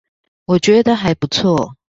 [0.45, 1.75] 我覺得還不錯